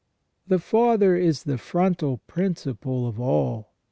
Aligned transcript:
The 0.47 0.57
Father 0.57 1.15
is 1.15 1.43
the 1.43 1.59
fontal 1.59 2.21
principle 2.25 3.05
of 3.05 3.19
all. 3.19 3.75